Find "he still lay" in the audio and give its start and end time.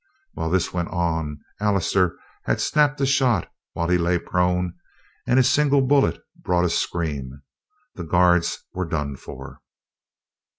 3.87-4.17